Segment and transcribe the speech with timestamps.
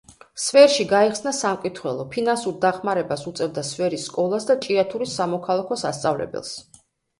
[0.43, 6.53] სვერში გაიხსნა სამკითხველო, ფინანსურ დახმარებას უწევდა სვერის სკოლას და ჭიათურის სამოქალაქო სასწავლებელს.